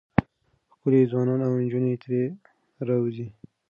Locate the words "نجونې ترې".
1.61-2.23